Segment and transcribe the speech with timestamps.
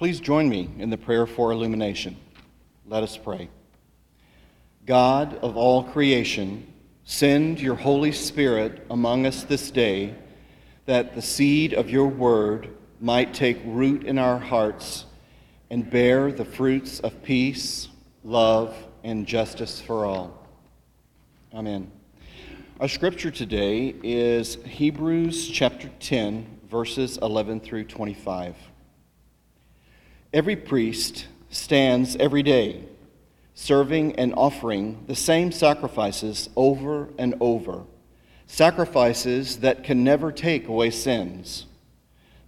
[0.00, 2.16] Please join me in the prayer for illumination.
[2.86, 3.50] Let us pray.
[4.86, 6.72] God of all creation,
[7.04, 10.14] send your Holy Spirit among us this day
[10.86, 15.04] that the seed of your word might take root in our hearts
[15.68, 17.88] and bear the fruits of peace,
[18.24, 18.74] love,
[19.04, 20.48] and justice for all.
[21.52, 21.92] Amen.
[22.80, 28.56] Our scripture today is Hebrews chapter 10, verses 11 through 25.
[30.32, 32.84] Every priest stands every day
[33.52, 37.82] serving and offering the same sacrifices over and over,
[38.46, 41.66] sacrifices that can never take away sins.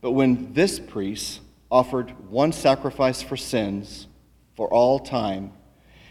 [0.00, 1.40] But when this priest
[1.70, 4.06] offered one sacrifice for sins
[4.54, 5.52] for all time,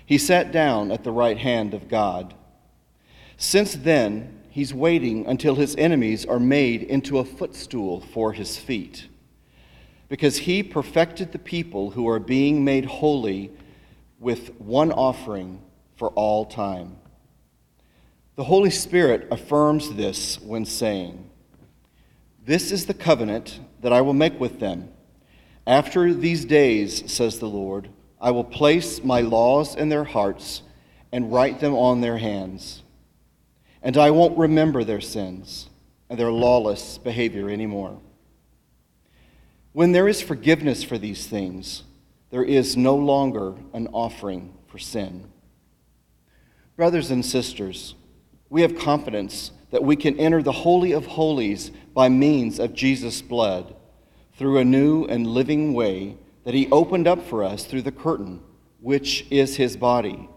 [0.05, 2.35] he sat down at the right hand of God.
[3.37, 9.07] Since then, he's waiting until his enemies are made into a footstool for his feet
[10.11, 13.49] because he perfected the people who are being made holy
[14.19, 15.61] with one offering
[15.95, 16.97] for all time.
[18.35, 21.29] The Holy Spirit affirms this when saying,
[22.43, 24.89] This is the covenant that I will make with them.
[25.65, 27.87] After these days, says the Lord,
[28.19, 30.61] I will place my laws in their hearts
[31.13, 32.83] and write them on their hands.
[33.81, 35.69] And I won't remember their sins
[36.09, 38.01] and their lawless behavior anymore.
[39.73, 41.83] When there is forgiveness for these things,
[42.29, 45.31] there is no longer an offering for sin.
[46.75, 47.95] Brothers and sisters,
[48.49, 53.21] we have confidence that we can enter the Holy of Holies by means of Jesus'
[53.21, 53.73] blood
[54.37, 58.41] through a new and living way that He opened up for us through the curtain,
[58.81, 60.27] which is His body.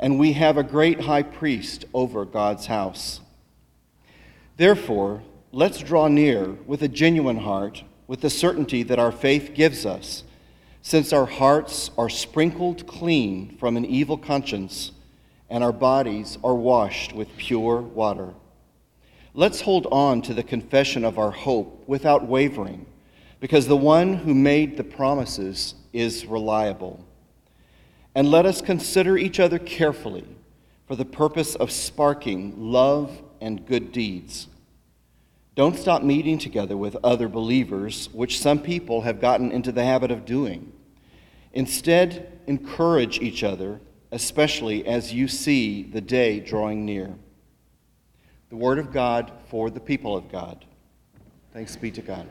[0.00, 3.20] And we have a great high priest over God's house.
[4.56, 5.22] Therefore,
[5.52, 10.22] let's draw near with a genuine heart with the certainty that our faith gives us,
[10.82, 14.92] since our hearts are sprinkled clean from an evil conscience
[15.48, 18.28] and our bodies are washed with pure water.
[19.32, 22.84] Let's hold on to the confession of our hope without wavering,
[23.40, 27.02] because the one who made the promises is reliable.
[28.14, 30.26] And let us consider each other carefully
[30.86, 34.48] for the purpose of sparking love and good deeds.
[35.54, 40.10] Don't stop meeting together with other believers, which some people have gotten into the habit
[40.10, 40.72] of doing.
[41.52, 43.80] Instead, encourage each other,
[44.10, 47.14] especially as you see the day drawing near.
[48.48, 50.64] The Word of God for the people of God.
[51.52, 52.26] Thanks be to God.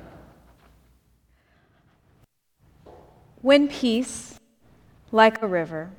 [3.42, 4.40] When peace,
[5.12, 5.92] like a river,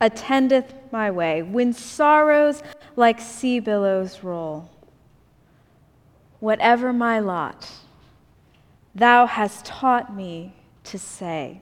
[0.00, 2.62] attendeth my way, when sorrows
[2.96, 4.68] like sea billows roll,
[6.40, 7.70] whatever my lot,
[8.94, 11.60] thou hast taught me to say,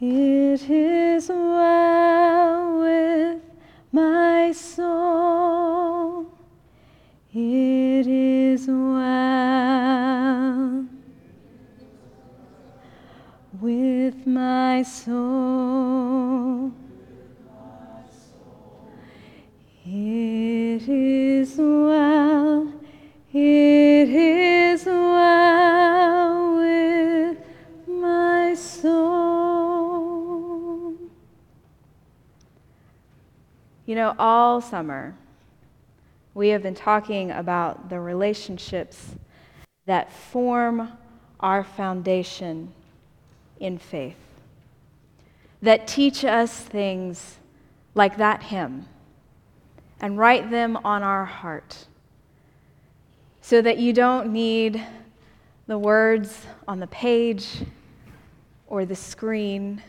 [0.00, 3.40] It is well with
[3.92, 6.26] my soul,
[7.32, 9.72] it is well
[13.60, 16.72] with my soul.
[19.84, 22.72] It is well
[23.34, 27.38] it is well with
[27.86, 29.32] my soul.
[33.86, 35.14] You know, all summer,
[36.34, 39.14] we have been talking about the relationships
[39.86, 40.92] that form
[41.40, 42.72] our foundation
[43.58, 44.16] in faith,
[45.62, 47.38] that teach us things
[47.94, 48.86] like that hymn
[50.00, 51.86] and write them on our heart
[53.42, 54.82] so that you don't need
[55.66, 57.48] the words on the page
[58.68, 59.82] or the screen.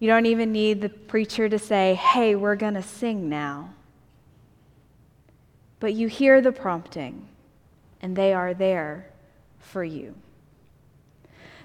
[0.00, 3.70] You don't even need the preacher to say, hey, we're going to sing now.
[5.78, 7.28] But you hear the prompting,
[8.02, 9.06] and they are there
[9.60, 10.14] for you.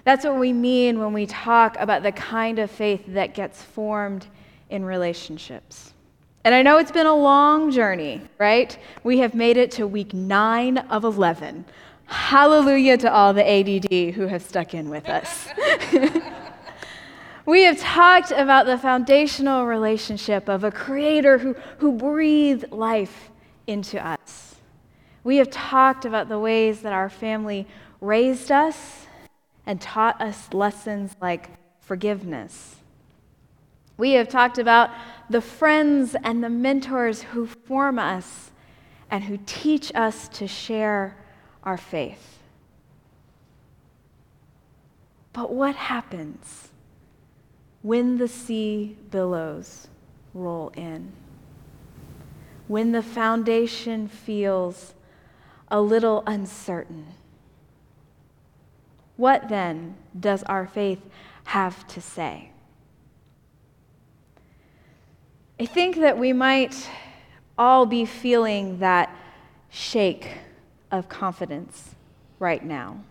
[0.04, 4.26] That's what we mean when we talk about the kind of faith that gets formed
[4.70, 5.92] in relationships.
[6.42, 8.76] And I know it's been a long journey, right?
[9.04, 11.66] We have made it to week nine of 11.
[12.06, 15.48] Hallelujah to all the ADD who have stuck in with us.
[17.46, 23.30] we have talked about the foundational relationship of a creator who, who breathed life
[23.66, 24.56] into us.
[25.22, 27.66] We have talked about the ways that our family
[28.00, 29.06] raised us
[29.66, 31.50] and taught us lessons like
[31.80, 32.79] forgiveness.
[34.00, 34.88] We have talked about
[35.28, 38.50] the friends and the mentors who form us
[39.10, 41.18] and who teach us to share
[41.64, 42.38] our faith.
[45.34, 46.70] But what happens
[47.82, 49.88] when the sea billows
[50.32, 51.12] roll in?
[52.68, 54.94] When the foundation feels
[55.70, 57.08] a little uncertain?
[59.18, 61.02] What then does our faith
[61.44, 62.52] have to say?
[65.60, 66.88] I think that we might
[67.58, 69.14] all be feeling that
[69.68, 70.38] shake
[70.90, 71.96] of confidence
[72.38, 73.04] right now.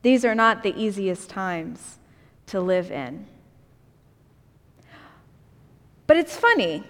[0.00, 1.98] These are not the easiest times
[2.46, 3.26] to live in.
[6.06, 6.82] But it's funny,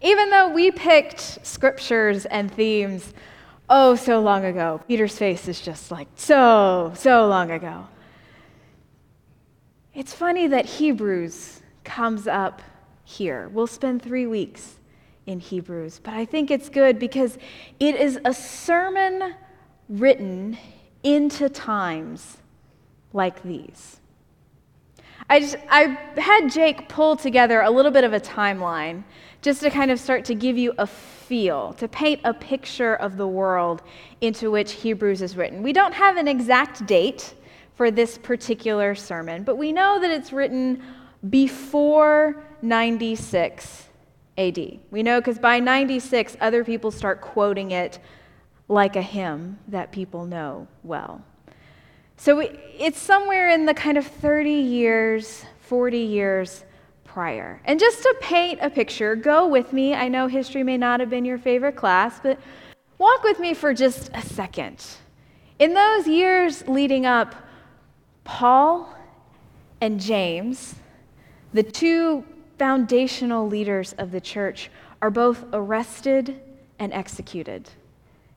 [0.00, 3.12] even though we picked scriptures and themes
[3.68, 7.88] oh so long ago, Peter's face is just like so, so long ago.
[9.92, 12.62] It's funny that Hebrews comes up
[13.04, 13.48] here.
[13.52, 14.78] We'll spend three weeks
[15.26, 17.38] in Hebrews, but I think it's good because
[17.80, 19.34] it is a sermon
[19.88, 20.58] written
[21.02, 22.38] into times
[23.12, 24.00] like these.
[25.30, 29.04] I, just, I had Jake pull together a little bit of a timeline
[29.40, 33.16] just to kind of start to give you a feel, to paint a picture of
[33.16, 33.82] the world
[34.20, 35.62] into which Hebrews is written.
[35.62, 37.34] We don't have an exact date
[37.74, 40.82] for this particular sermon, but we know that it's written
[41.30, 43.88] before 96
[44.38, 44.78] AD.
[44.90, 47.98] We know because by 96, other people start quoting it
[48.68, 51.22] like a hymn that people know well.
[52.16, 56.64] So it's somewhere in the kind of 30 years, 40 years
[57.04, 57.60] prior.
[57.64, 59.94] And just to paint a picture, go with me.
[59.94, 62.40] I know history may not have been your favorite class, but
[62.98, 64.84] walk with me for just a second.
[65.58, 67.34] In those years leading up,
[68.24, 68.92] Paul
[69.80, 70.74] and James,
[71.52, 72.24] the two
[72.58, 74.70] foundational leaders of the church,
[75.02, 76.40] are both arrested
[76.78, 77.68] and executed.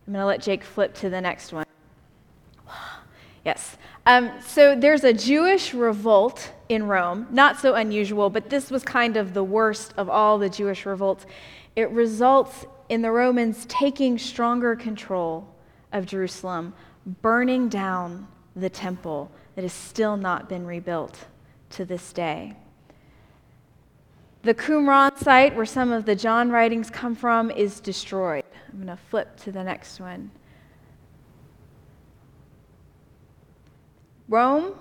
[0.06, 1.66] I'm going to let Jake flip to the next one.
[3.46, 3.78] Yes.
[4.06, 9.16] Um, so there's a Jewish revolt in Rome, not so unusual, but this was kind
[9.16, 11.26] of the worst of all the Jewish revolts.
[11.78, 15.48] It results in the Romans taking stronger control
[15.94, 16.74] of Jerusalem,
[17.22, 21.18] burning down the temple that has still not been rebuilt
[21.70, 22.54] to this day.
[24.48, 28.46] The Qumran site, where some of the John writings come from, is destroyed.
[28.72, 30.32] I'm going to flip to the next one.
[34.30, 34.76] Rome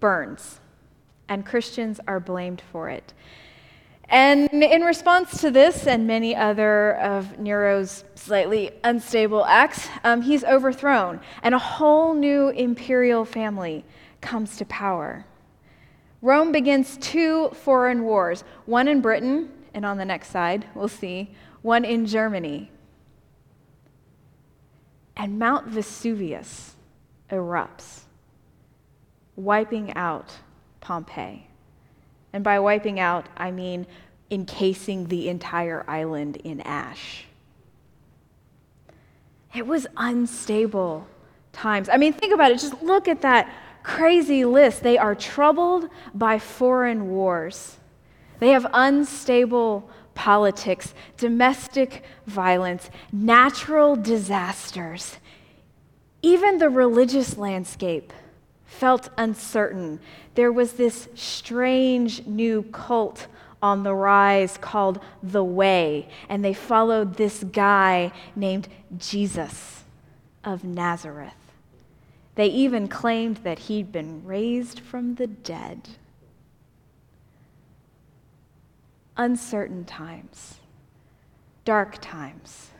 [0.00, 0.60] burns,
[1.28, 3.12] and Christians are blamed for it.
[4.08, 10.42] And in response to this and many other of Nero's slightly unstable acts, um, he's
[10.42, 13.84] overthrown, and a whole new imperial family
[14.22, 15.26] comes to power.
[16.22, 21.34] Rome begins two foreign wars one in Britain, and on the next side, we'll see,
[21.62, 22.70] one in Germany.
[25.16, 26.76] And Mount Vesuvius
[27.28, 28.02] erupts
[29.36, 30.32] wiping out
[30.80, 31.48] Pompeii.
[32.32, 33.86] And by wiping out, I mean
[34.30, 37.26] encasing the entire island in ash.
[39.54, 41.06] It was unstable
[41.52, 41.88] times.
[41.88, 42.58] I mean, think about it.
[42.58, 44.82] Just look at that crazy list.
[44.82, 47.78] They are troubled by foreign wars,
[48.38, 55.16] they have unstable politics, domestic violence, natural disasters,
[56.22, 58.12] even the religious landscape
[58.64, 60.00] felt uncertain.
[60.34, 63.26] There was this strange new cult
[63.62, 68.68] on the rise called The Way, and they followed this guy named
[68.98, 69.84] Jesus
[70.42, 71.41] of Nazareth.
[72.34, 75.88] They even claimed that he'd been raised from the dead.
[79.16, 80.60] Uncertain times,
[81.64, 82.70] dark times,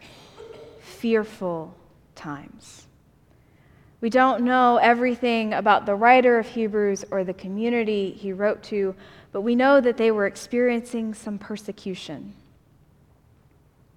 [0.81, 1.77] fearful
[2.15, 2.87] times.
[4.01, 8.97] We don't know everything about the writer of Hebrews or the community he wrote to,
[9.31, 12.33] but we know that they were experiencing some persecution.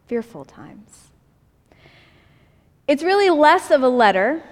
[0.05, 1.07] Fearful times.
[2.87, 4.43] It's really less of a letter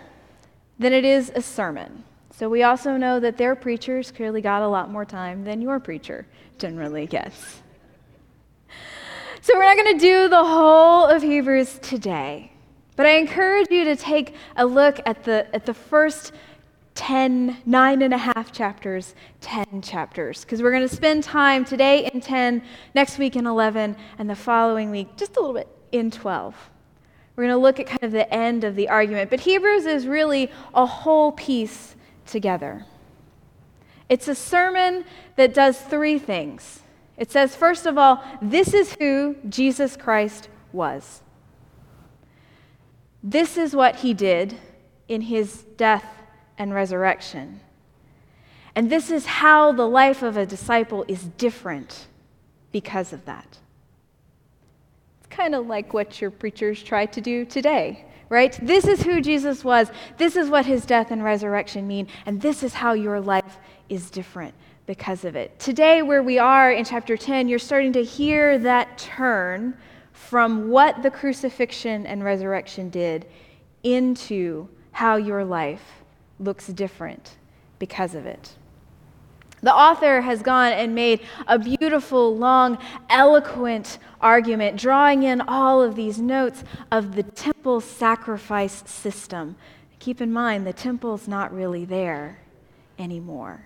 [0.80, 2.03] than it is a sermon.
[2.36, 5.80] So we also know that their preachers clearly got a lot more time than your
[5.80, 6.25] preacher
[6.58, 7.62] generally gets.
[9.42, 12.51] So we're not going to do the whole of Hebrews today.
[12.96, 16.32] But I encourage you to take a look at the, at the first
[16.96, 22.10] 10, nine and a half chapters, 10 chapters, because we're going to spend time today
[22.13, 22.62] in 10,
[22.94, 26.56] next week in 11, and the following week just a little bit in 12.
[27.36, 29.30] We're going to look at kind of the end of the argument.
[29.30, 32.86] But Hebrews is really a whole piece together.
[34.10, 36.82] It's a sermon that does three things.
[37.18, 41.22] It says, first of all, this is who Jesus Christ was.
[43.24, 44.58] This is what he did
[45.08, 46.06] in his death
[46.58, 47.62] and resurrection.
[48.75, 52.08] And this is how the life of a disciple is different
[52.72, 53.60] because of that.
[55.36, 58.58] Kind of like what your preachers try to do today, right?
[58.62, 59.90] This is who Jesus was.
[60.18, 62.08] This is what his death and resurrection mean.
[62.28, 63.58] And this is how your life
[63.90, 64.54] is different
[64.86, 65.58] because of it.
[65.58, 69.75] Today, where we are in chapter 10, you're starting to hear that turn
[70.12, 73.25] from what the crucifixion and resurrection did
[73.82, 76.04] into how your life
[76.40, 77.38] looks different
[77.80, 78.54] because of it.
[79.63, 82.77] The author has gone and made a beautiful, long,
[83.10, 89.55] eloquent argument, drawing in all of these notes of the temple sacrifice system.
[90.00, 92.39] Keep in mind, the temple's not really there
[93.00, 93.63] anymore.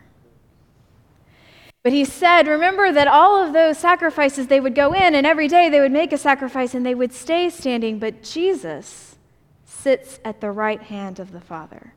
[1.81, 5.47] But he said, remember that all of those sacrifices, they would go in, and every
[5.47, 7.97] day they would make a sacrifice and they would stay standing.
[7.97, 9.15] But Jesus
[9.65, 11.93] sits at the right hand of the Father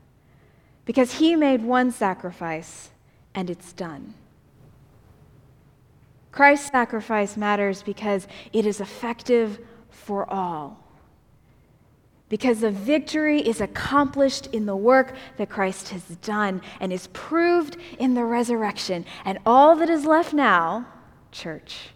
[0.85, 2.89] because he made one sacrifice
[3.33, 4.13] and it's done.
[6.31, 9.59] Christ's sacrifice matters because it is effective
[9.89, 10.77] for all.
[12.29, 17.75] Because the victory is accomplished in the work that Christ has done and is proved
[17.99, 19.05] in the resurrection.
[19.25, 20.87] And all that is left now,
[21.33, 21.89] church,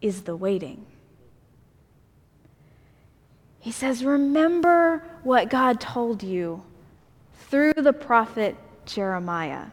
[0.00, 0.86] is the waiting.
[3.60, 6.62] He says, Remember what God told you
[7.50, 8.56] through the prophet
[8.86, 9.66] Jeremiah.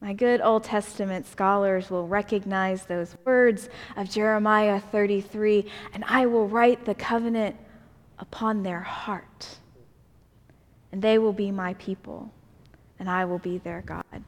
[0.00, 6.46] My good Old Testament scholars will recognize those words of Jeremiah 33 and I will
[6.46, 7.56] write the covenant
[8.18, 9.58] upon their heart,
[10.92, 12.30] and they will be my people,
[12.98, 14.24] and I will be their God.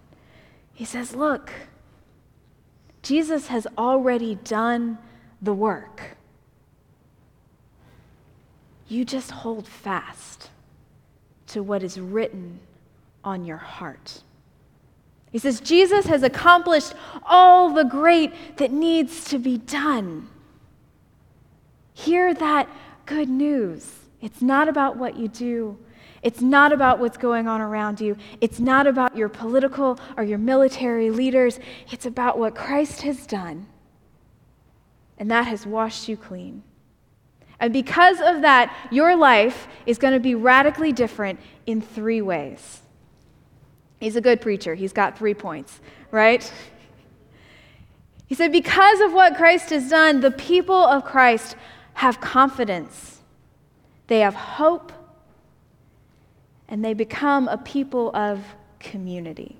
[0.72, 1.52] He says, Look,
[3.02, 4.98] Jesus has already done
[5.42, 6.16] the work.
[8.88, 10.50] You just hold fast
[11.48, 12.60] to what is written
[13.24, 14.22] on your heart.
[15.30, 16.94] He says, Jesus has accomplished
[17.24, 20.28] all the great that needs to be done.
[21.94, 22.68] Hear that
[23.06, 23.92] good news.
[24.20, 25.78] It's not about what you do.
[26.22, 28.16] It's not about what's going on around you.
[28.40, 31.58] It's not about your political or your military leaders.
[31.90, 33.66] It's about what Christ has done.
[35.16, 36.62] And that has washed you clean.
[37.58, 42.80] And because of that, your life is going to be radically different in three ways.
[44.00, 44.74] He's a good preacher.
[44.74, 45.78] He's got three points,
[46.10, 46.50] right?
[48.26, 51.54] He said, Because of what Christ has done, the people of Christ
[51.94, 53.20] have confidence,
[54.06, 54.90] they have hope,
[56.66, 58.42] and they become a people of
[58.78, 59.56] community.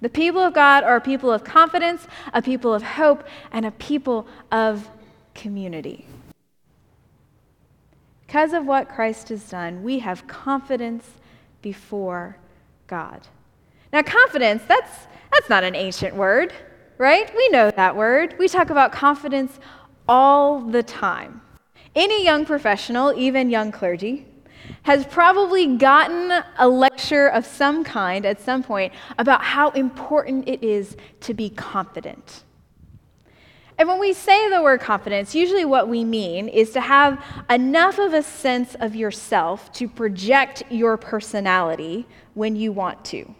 [0.00, 3.70] The people of God are a people of confidence, a people of hope, and a
[3.70, 4.90] people of
[5.34, 6.06] community.
[8.26, 11.06] Because of what Christ has done, we have confidence
[11.62, 12.38] before
[12.86, 13.26] God.
[13.92, 16.52] Now, confidence, that's, that's not an ancient word,
[16.98, 17.30] right?
[17.36, 18.36] We know that word.
[18.38, 19.58] We talk about confidence
[20.08, 21.40] all the time.
[21.94, 24.26] Any young professional, even young clergy,
[24.82, 30.62] has probably gotten a lecture of some kind at some point about how important it
[30.62, 32.44] is to be confident.
[33.78, 37.98] And when we say the word confidence, usually what we mean is to have enough
[37.98, 43.34] of a sense of yourself to project your personality when you want to,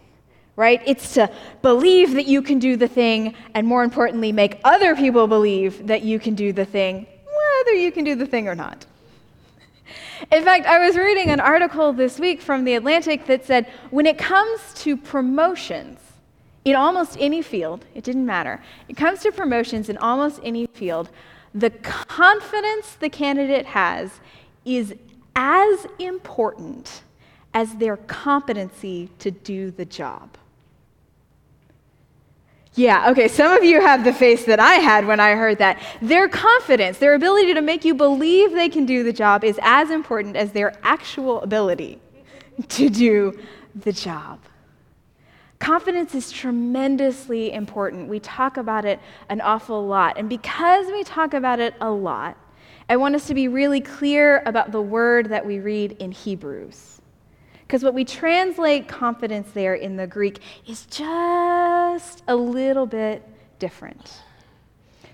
[0.55, 0.81] right?
[0.85, 1.31] It's to
[1.63, 6.03] believe that you can do the thing, and more importantly, make other people believe that
[6.03, 8.85] you can do the thing, whether you can do the thing or not.
[10.31, 14.05] In fact, I was reading an article this week from The Atlantic that said when
[14.05, 15.99] it comes to promotions,
[16.67, 18.61] in almost any field, it didn't matter.
[18.89, 21.09] It comes to promotions in almost any field,
[21.55, 24.19] the confidence the candidate has
[24.65, 24.93] is
[25.33, 27.03] as important
[27.53, 30.37] as their competency to do the job.
[32.73, 35.81] Yeah, okay, some of you have the face that I had when I heard that.
[36.01, 39.89] Their confidence, their ability to make you believe they can do the job is as
[39.89, 41.97] important as their actual ability
[42.67, 43.39] to do
[43.73, 44.39] the job.
[45.59, 48.07] Confidence is tremendously important.
[48.07, 48.99] We talk about it
[49.29, 50.17] an awful lot.
[50.17, 52.37] And because we talk about it a lot,
[52.89, 57.01] I want us to be really clear about the word that we read in Hebrews.
[57.61, 63.27] Because what we translate confidence there in the Greek is just a little bit
[63.59, 64.21] different.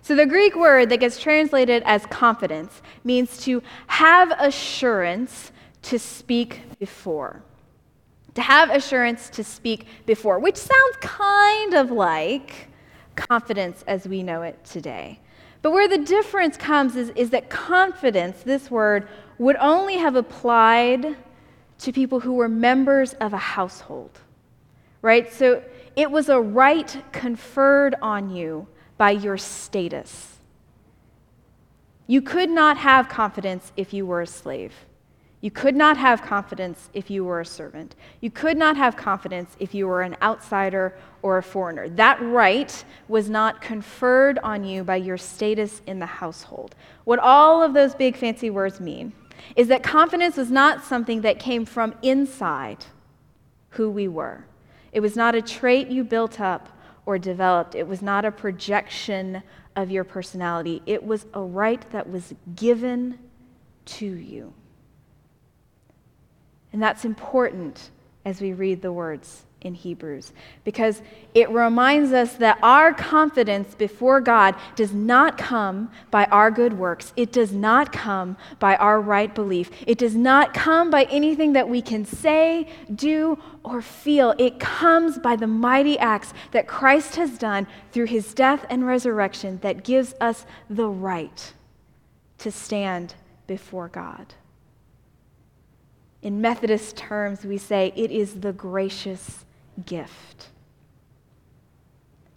[0.04, 5.52] So, the Greek word that gets translated as confidence means to have assurance
[5.84, 7.42] to speak before
[8.36, 12.68] to have assurance to speak before, which sounds kind of like
[13.16, 15.20] confidence as we know it today.
[15.62, 21.16] But where the difference comes is, is that confidence, this word, would only have applied
[21.80, 24.20] to people who were members of a household,
[25.02, 25.32] right?
[25.32, 25.64] So
[25.96, 30.38] it was a right conferred on you by your status.
[32.08, 34.74] You could not have confidence if you were a slave.
[35.44, 37.96] You could not have confidence if you were a servant.
[38.22, 41.90] You could not have confidence if you were an outsider or a foreigner.
[41.90, 46.76] That right was not conferred on you by your status in the household.
[47.04, 49.12] What all of those big fancy words mean
[49.58, 52.86] is that confidence was not something that came from inside
[53.72, 54.46] who we were.
[54.94, 56.70] It was not a trait you built up
[57.06, 59.44] or developed, it was not a projection
[59.76, 60.82] of your personality.
[60.86, 63.20] It was a right that was given
[63.86, 64.54] to you.
[66.74, 67.92] And that's important
[68.26, 71.02] as we read the words in Hebrews because
[71.34, 77.14] it reminds us that our confidence before God does not come by our good works.
[77.16, 79.72] It does not come by our right belief.
[79.88, 84.36] It does not come by anything that we can say, do, or feel.
[84.38, 89.60] It comes by the mighty acts that Christ has done through his death and resurrection
[89.62, 91.54] that gives us the right
[92.40, 93.16] to stand
[93.48, 94.34] before God.
[96.24, 99.44] In Methodist terms, we say it is the gracious
[99.86, 100.48] gift.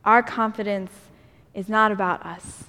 [0.05, 0.90] Our confidence
[1.55, 2.64] is not about us,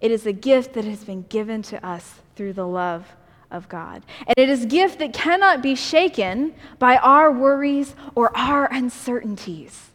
[0.00, 3.06] it is a gift that has been given to us through the love
[3.50, 4.02] of God.
[4.26, 9.90] And it is a gift that cannot be shaken by our worries or our uncertainties.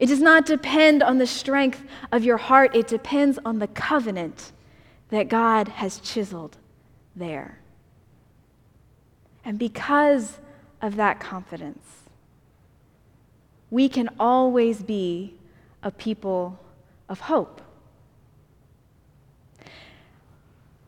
[0.00, 4.52] It does not depend on the strength of your heart, it depends on the covenant
[5.10, 6.58] that God has chiseled
[7.14, 7.60] there.
[9.44, 10.38] And because
[10.80, 11.84] of that confidence,
[13.70, 15.34] we can always be
[15.82, 16.58] a people
[17.08, 17.60] of hope.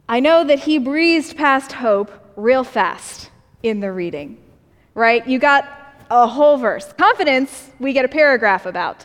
[0.09, 3.31] I know that he breezed past hope real fast
[3.63, 4.39] in the reading,
[4.95, 5.27] right?
[5.27, 5.69] You got
[6.11, 6.93] a whole verse.
[6.93, 9.05] Confidence, we get a paragraph about.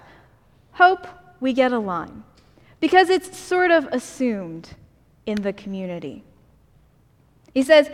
[0.74, 1.08] Hope,
[1.40, 2.24] we get a line.
[2.80, 4.70] Because it's sort of assumed
[5.26, 6.24] in the community.
[7.54, 7.90] He says,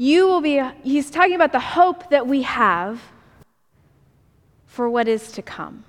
[0.00, 3.02] you will be, he's talking about the hope that we have
[4.64, 5.84] for what is to come.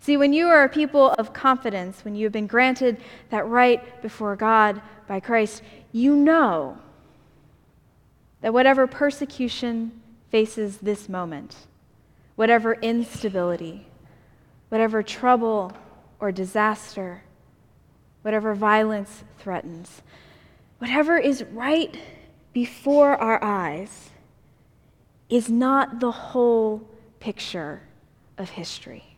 [0.00, 2.98] See, when you are a people of confidence, when you have been granted
[3.30, 6.76] that right before God by Christ, you know
[8.42, 11.56] that whatever persecution faces this moment,
[12.36, 13.86] whatever instability,
[14.68, 15.72] whatever trouble
[16.20, 17.22] or disaster,
[18.20, 20.02] whatever violence threatens,
[20.76, 21.96] whatever is right
[22.52, 24.10] before our eyes
[25.28, 26.88] is not the whole
[27.20, 27.82] picture
[28.36, 29.16] of history.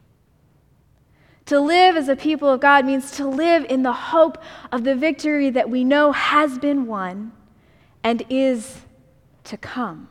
[1.47, 4.39] To live as a people of God means to live in the hope
[4.73, 7.33] of the victory that we know has been won
[8.03, 8.81] and is
[9.45, 10.09] to come.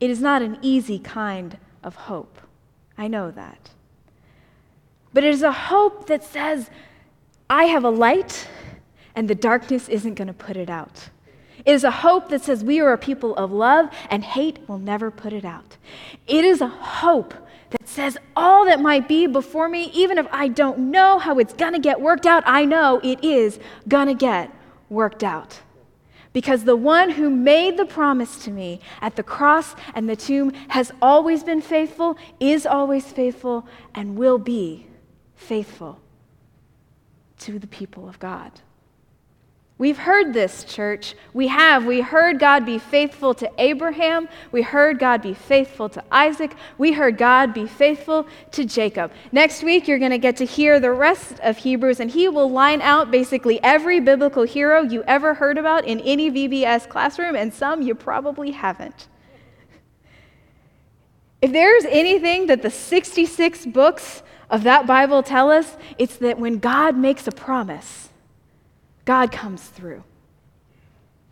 [0.00, 2.38] It is not an easy kind of hope.
[2.98, 3.70] I know that.
[5.12, 6.70] But it is a hope that says,
[7.48, 8.46] I have a light
[9.18, 11.08] and the darkness isn't going to put it out.
[11.64, 14.78] It is a hope that says we are a people of love and hate will
[14.78, 15.76] never put it out.
[16.28, 17.34] It is a hope
[17.70, 21.52] that says all that might be before me, even if I don't know how it's
[21.52, 24.52] going to get worked out, I know it is going to get
[24.88, 25.62] worked out.
[26.32, 30.52] Because the one who made the promise to me at the cross and the tomb
[30.68, 34.86] has always been faithful, is always faithful, and will be
[35.34, 35.98] faithful
[37.40, 38.52] to the people of God.
[39.78, 41.14] We've heard this, church.
[41.32, 41.84] We have.
[41.84, 44.28] We heard God be faithful to Abraham.
[44.50, 46.56] We heard God be faithful to Isaac.
[46.78, 49.12] We heard God be faithful to Jacob.
[49.30, 52.50] Next week, you're going to get to hear the rest of Hebrews, and he will
[52.50, 57.54] line out basically every biblical hero you ever heard about in any VBS classroom, and
[57.54, 59.06] some you probably haven't.
[61.40, 66.58] If there's anything that the 66 books of that Bible tell us, it's that when
[66.58, 68.07] God makes a promise,
[69.08, 70.04] God comes through.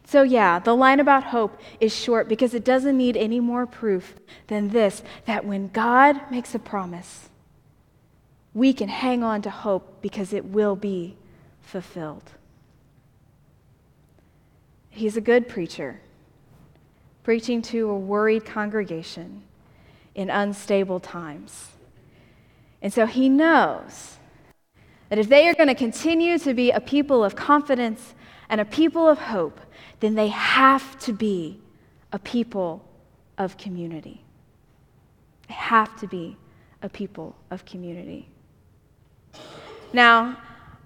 [0.06, 4.14] So, yeah, the line about hope is short because it doesn't need any more proof
[4.46, 7.28] than this that when God makes a promise,
[8.54, 11.18] we can hang on to hope because it will be
[11.60, 12.22] fulfilled.
[14.88, 16.00] He's a good preacher,
[17.24, 19.42] preaching to a worried congregation
[20.14, 21.72] in unstable times.
[22.80, 24.16] And so he knows
[25.08, 28.14] that if they are going to continue to be a people of confidence
[28.48, 29.60] and a people of hope,
[30.00, 31.60] then they have to be
[32.12, 32.84] a people
[33.38, 34.22] of community.
[35.48, 36.36] They have to be
[36.82, 38.28] a people of community.
[39.92, 40.36] Now,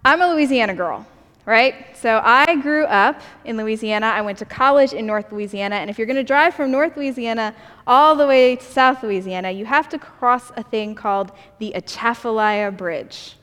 [0.04, 1.06] I'm a Louisiana girl,
[1.44, 1.96] right?
[1.96, 4.06] So I grew up in Louisiana.
[4.06, 5.76] I went to college in North Louisiana.
[5.76, 7.54] And if you're going to drive from North Louisiana
[7.86, 12.70] all the way to South Louisiana, you have to cross a thing called the Atchafalaya
[12.70, 13.36] Bridge.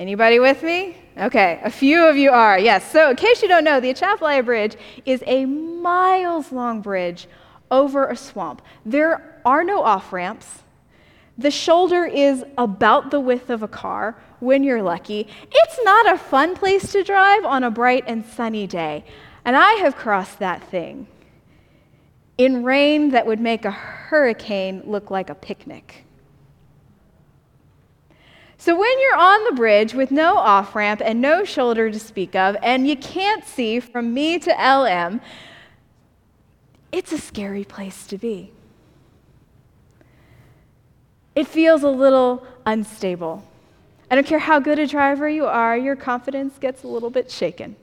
[0.00, 0.96] Anybody with me?
[1.18, 2.58] Okay, a few of you are.
[2.58, 2.90] Yes.
[2.90, 7.28] So, in case you don't know, the Atchafalaya Bridge is a miles long bridge
[7.70, 8.62] over a swamp.
[8.86, 10.62] There are no off ramps.
[11.36, 15.28] The shoulder is about the width of a car when you're lucky.
[15.52, 19.04] It's not a fun place to drive on a bright and sunny day.
[19.44, 21.08] And I have crossed that thing
[22.38, 26.06] in rain that would make a hurricane look like a picnic.
[28.60, 32.36] So, when you're on the bridge with no off ramp and no shoulder to speak
[32.36, 35.22] of, and you can't see from me to LM,
[36.92, 38.52] it's a scary place to be.
[41.34, 43.42] It feels a little unstable.
[44.10, 47.30] I don't care how good a driver you are, your confidence gets a little bit
[47.30, 47.76] shaken.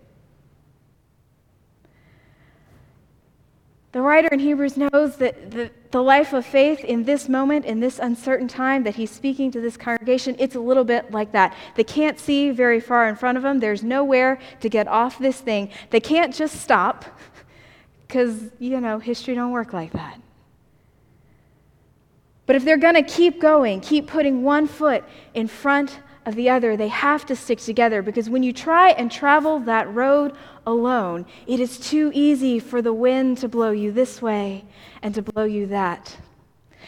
[3.94, 7.80] The writer in Hebrews knows that the, the life of faith in this moment, in
[7.80, 11.56] this uncertain time that he's speaking to this congregation, it's a little bit like that.
[11.76, 13.60] They can't see very far in front of them.
[13.60, 15.70] There's nowhere to get off this thing.
[15.90, 17.06] They can't just stop
[18.06, 20.20] because, you know, history don't work like that.
[22.46, 26.50] But if they're going to keep going, keep putting one foot in front of the
[26.50, 30.34] other, they have to stick together because when you try and travel that road
[30.66, 34.66] alone, it is too easy for the wind to blow you this way
[35.02, 36.18] and to blow you that.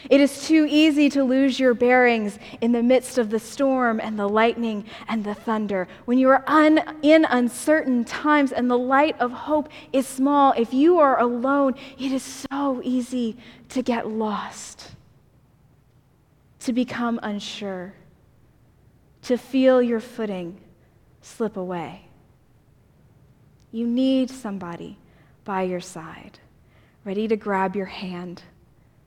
[0.09, 4.19] It is too easy to lose your bearings in the midst of the storm and
[4.19, 5.87] the lightning and the thunder.
[6.03, 10.73] When you are un- in uncertain times and the light of hope is small, if
[10.73, 13.37] you are alone, it is so easy
[13.69, 14.95] to get lost,
[16.59, 17.93] to become unsure
[19.23, 20.59] to feel your footing
[21.21, 22.05] slip away.
[23.71, 24.97] You need somebody
[25.43, 26.39] by your side,
[27.05, 28.43] ready to grab your hand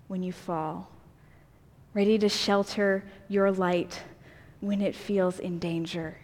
[0.08, 0.90] when you fall,
[1.94, 4.02] ready to shelter your light
[4.60, 6.16] when it feels in danger,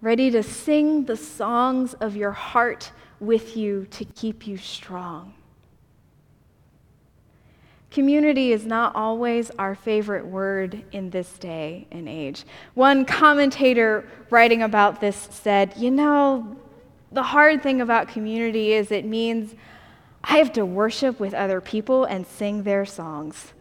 [0.00, 5.34] ready to sing the songs of your heart with you to keep you strong.
[7.96, 12.44] Community is not always our favorite word in this day and age.
[12.74, 16.58] One commentator writing about this said, You know,
[17.10, 19.54] the hard thing about community is it means
[20.22, 23.54] I have to worship with other people and sing their songs.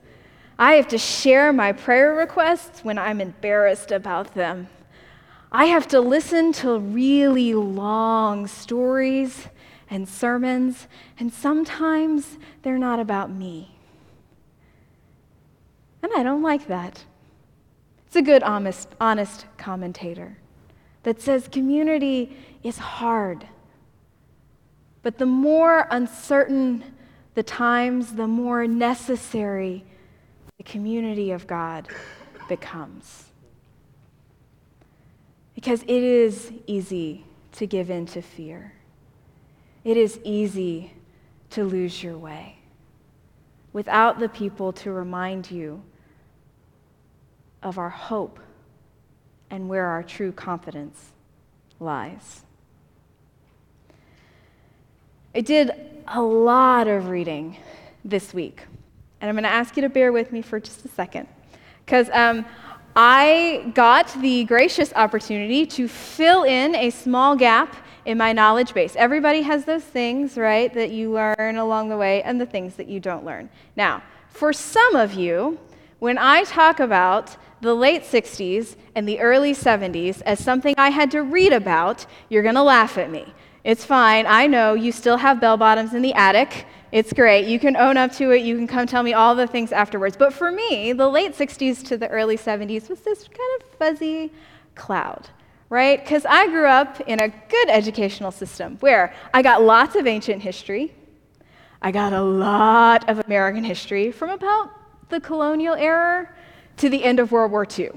[0.60, 4.68] I have to share my prayer requests when I'm embarrassed about them.
[5.50, 9.48] I have to listen to really long stories
[9.90, 13.75] and sermons, and sometimes they're not about me.
[16.06, 17.04] And I don't like that.
[18.06, 20.38] It's a good, honest, honest commentator
[21.02, 23.48] that says community is hard.
[25.02, 26.84] But the more uncertain
[27.34, 29.84] the times, the more necessary
[30.58, 31.88] the community of God
[32.48, 33.24] becomes.
[35.56, 38.74] Because it is easy to give in to fear,
[39.84, 40.94] it is easy
[41.50, 42.60] to lose your way
[43.74, 45.82] without the people to remind you
[47.66, 48.40] of our hope
[49.50, 51.12] and where our true confidence
[51.80, 52.44] lies.
[55.34, 55.72] I did
[56.08, 57.58] a lot of reading
[58.06, 58.62] this week,
[59.20, 61.28] and I'm going to ask you to bear with me for just a second
[61.84, 62.46] because um,
[62.96, 67.76] I got the gracious opportunity to fill in a small gap
[68.06, 68.96] in my knowledge base.
[68.96, 72.88] Everybody has those things, right, that you learn along the way and the things that
[72.88, 73.50] you don't learn.
[73.76, 75.58] Now, for some of you,
[76.00, 81.12] when I talk about the late 60s and the early 70s as something I had
[81.12, 83.34] to read about, you're going to laugh at me.
[83.64, 84.26] It's fine.
[84.28, 86.68] I know you still have bell bottoms in the attic.
[86.92, 87.48] It's great.
[87.48, 88.44] You can own up to it.
[88.44, 90.16] You can come tell me all the things afterwards.
[90.16, 94.32] But for me, the late 60s to the early 70s was this kind of fuzzy
[94.76, 95.28] cloud,
[95.70, 96.00] right?
[96.04, 100.44] Because I grew up in a good educational system where I got lots of ancient
[100.44, 100.94] history.
[101.82, 104.70] I got a lot of American history from about
[105.10, 106.30] the colonial era
[106.78, 107.92] to the end of World War II.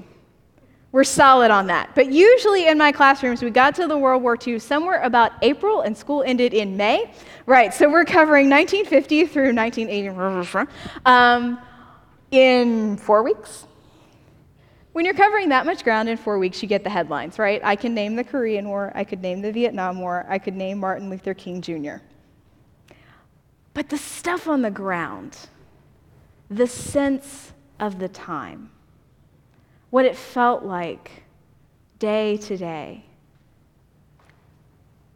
[0.91, 1.93] We're solid on that.
[1.93, 5.81] But usually in my classrooms, we got to the World War II somewhere about April,
[5.81, 7.11] and school ended in May.
[7.45, 10.67] Right, so we're covering 1950 through 1980
[11.05, 11.59] um,
[12.31, 13.65] in four weeks.
[14.93, 17.61] When you're covering that much ground in four weeks, you get the headlines, right?
[17.63, 20.79] I can name the Korean War, I could name the Vietnam War, I could name
[20.79, 21.97] Martin Luther King Jr.
[23.75, 25.37] But the stuff on the ground,
[26.49, 28.71] the sense of the time,
[29.89, 31.23] what it felt like
[31.99, 33.05] day to day.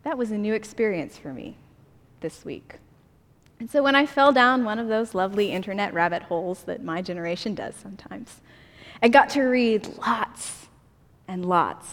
[0.04, 1.58] That was a new experience for me
[2.22, 2.76] this week.
[3.60, 7.02] And so when I fell down one of those lovely internet rabbit holes that my
[7.02, 8.42] generation does sometimes,
[9.02, 10.68] I got to read lots
[11.28, 11.88] and lots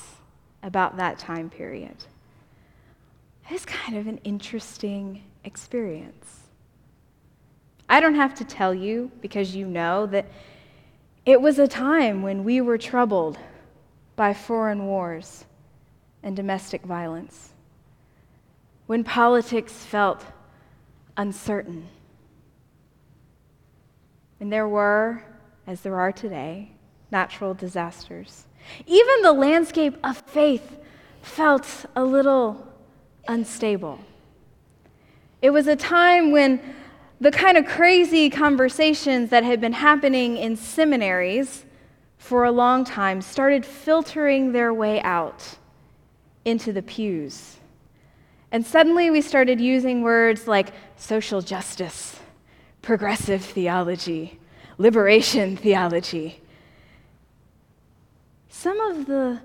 [0.62, 1.96] about that time period.
[3.48, 6.39] It was kind of an interesting experience.
[7.90, 10.26] I don't have to tell you because you know that
[11.26, 13.36] it was a time when we were troubled
[14.14, 15.44] by foreign wars
[16.22, 17.52] and domestic violence,
[18.86, 20.24] when politics felt
[21.16, 21.88] uncertain.
[24.38, 25.24] And there were,
[25.66, 26.70] as there are today,
[27.10, 28.44] natural disasters.
[28.86, 30.78] Even the landscape of faith
[31.22, 32.68] felt a little
[33.26, 33.98] unstable.
[35.42, 36.60] It was a time when
[37.20, 41.66] the kind of crazy conversations that had been happening in seminaries
[42.16, 45.58] for a long time started filtering their way out
[46.44, 47.58] into the pews.
[48.52, 52.18] And suddenly we started using words like social justice,
[52.82, 54.38] progressive theology,
[54.78, 56.40] liberation theology.
[58.48, 59.40] Some of the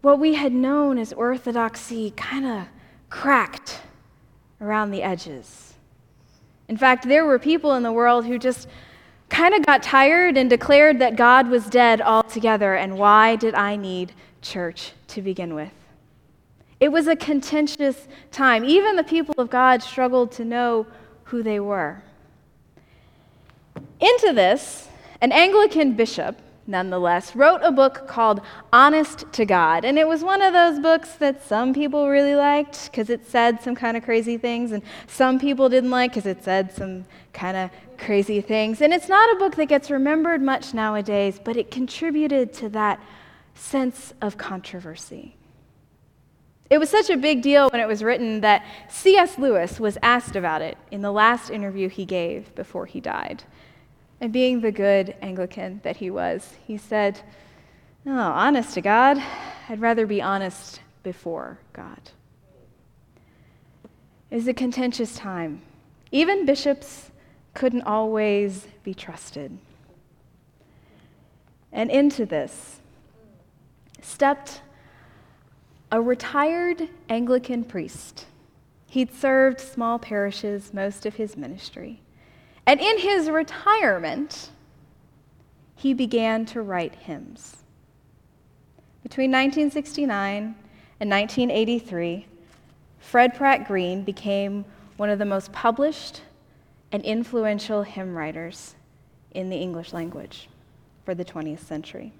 [0.00, 2.68] what we had known as orthodoxy kind of
[3.10, 3.80] cracked
[4.60, 5.67] around the edges.
[6.68, 8.68] In fact, there were people in the world who just
[9.28, 13.76] kind of got tired and declared that God was dead altogether, and why did I
[13.76, 15.72] need church to begin with?
[16.80, 18.64] It was a contentious time.
[18.64, 20.86] Even the people of God struggled to know
[21.24, 22.02] who they were.
[24.00, 24.88] Into this,
[25.20, 28.40] an Anglican bishop, nonetheless, wrote a book called
[28.72, 29.84] Honest to God.
[29.84, 33.60] And it was one of those books that some people really liked because it said
[33.62, 37.56] some kind of crazy things, and some people didn't like because it said some kind
[37.56, 38.80] of crazy things.
[38.82, 43.00] And it's not a book that gets remembered much nowadays, but it contributed to that
[43.54, 45.34] sense of controversy.
[46.70, 49.38] It was such a big deal when it was written that C.S.
[49.38, 53.42] Lewis was asked about it in the last interview he gave before he died.
[54.20, 57.20] And being the good Anglican that he was, he said,
[58.06, 59.22] Oh, honest to God,
[59.68, 62.00] I'd rather be honest before God.
[64.30, 65.62] It was a contentious time.
[66.10, 67.10] Even bishops
[67.54, 69.58] couldn't always be trusted.
[71.72, 72.80] And into this
[74.00, 74.62] stepped
[75.90, 78.26] a retired Anglican priest.
[78.86, 82.00] He'd served small parishes most of his ministry.
[82.68, 84.50] And in his retirement,
[85.74, 87.56] he began to write hymns.
[89.02, 90.54] Between 1969
[91.00, 92.26] and 1983,
[92.98, 94.66] Fred Pratt Green became
[94.98, 96.20] one of the most published
[96.92, 98.74] and influential hymn writers
[99.30, 100.50] in the English language
[101.06, 102.12] for the 20th century.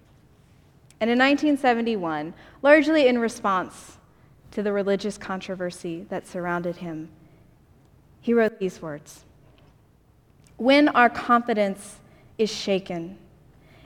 [0.99, 2.33] And in 1971,
[2.63, 3.99] largely in response
[4.53, 7.11] to the religious controversy that surrounded him,
[8.23, 9.27] he wrote these words
[10.59, 11.97] When our confidence
[12.37, 13.17] is shaken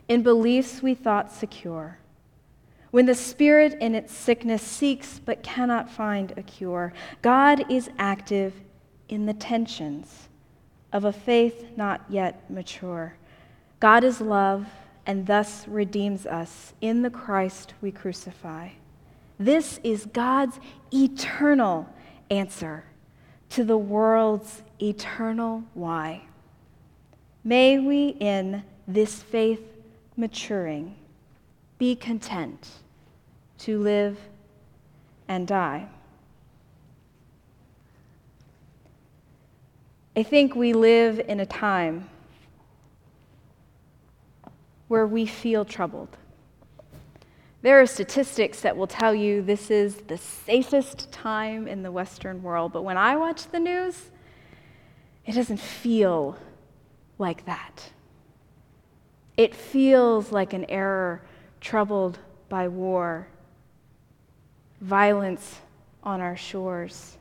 [0.09, 1.99] in beliefs we thought secure,
[2.91, 8.55] when the spirit in its sickness seeks but cannot find a cure, God is active
[9.09, 10.29] in the tensions
[10.93, 13.17] of a faith not yet mature.
[13.81, 14.67] God is love
[15.07, 18.71] and thus redeems us in the Christ we crucify.
[19.39, 20.61] This is God's
[20.93, 21.89] eternal
[22.31, 22.85] answer
[23.51, 26.23] to the world's eternal why.
[27.45, 29.63] May we, in this faith
[30.17, 30.95] maturing,
[31.79, 32.69] be content
[33.59, 34.19] to live
[35.27, 35.89] and die.
[40.15, 42.09] I think we live in a time
[44.89, 46.17] where we feel troubled.
[47.63, 52.43] There are statistics that will tell you this is the safest time in the Western
[52.43, 54.11] world, but when I watch the news,
[55.25, 56.37] it doesn't feel
[57.23, 57.91] like that.
[59.39, 61.23] It feels like an error
[61.63, 62.19] troubled
[62.51, 63.29] by war,
[64.83, 65.61] violence
[66.03, 67.17] on our shores,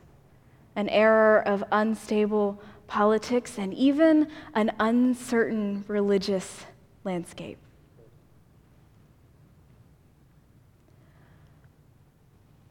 [0.76, 6.66] an error of unstable politics, and even an uncertain religious
[7.04, 7.56] landscape.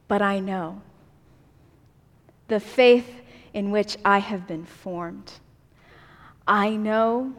[0.07, 0.81] But I know
[2.47, 3.21] the faith
[3.53, 5.31] in which I have been formed.
[6.47, 7.33] I know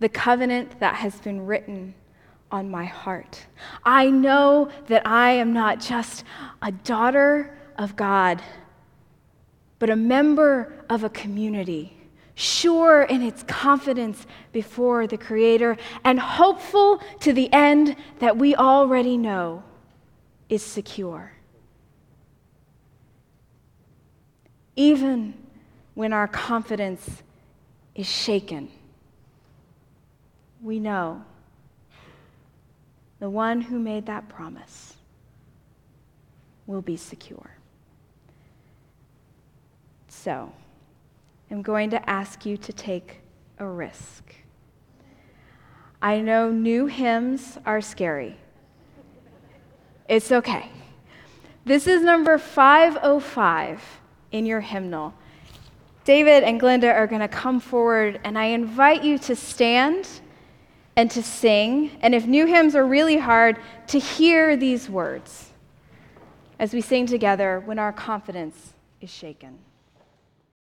[0.00, 1.94] the covenant that has been written
[2.50, 3.46] on my heart.
[3.84, 6.24] I know that I am not just
[6.60, 8.42] a daughter of God,
[9.78, 11.96] but a member of a community
[12.34, 19.18] sure in its confidence before the Creator, and hopeful to the end that we already
[19.18, 19.62] know
[20.48, 21.32] is secure.
[24.76, 25.34] even
[25.94, 27.22] when our confidence
[27.94, 28.68] is shaken.
[30.62, 31.24] We know
[33.18, 34.96] the one who made that promise
[36.66, 37.56] will be secure.
[40.08, 40.52] So,
[41.50, 43.20] I'm going to ask you to take
[43.58, 44.34] a risk.
[46.00, 48.36] I know new hymns are scary.
[50.08, 50.68] It's okay.
[51.64, 53.82] This is number 505
[54.32, 55.14] in your hymnal.
[56.04, 60.08] David and Glenda are going to come forward, and I invite you to stand
[60.96, 61.90] and to sing.
[62.00, 65.50] And if new hymns are really hard, to hear these words
[66.58, 69.58] as we sing together when our confidence is shaken.